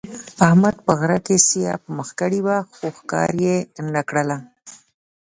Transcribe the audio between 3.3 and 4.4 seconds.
یې نه کړله.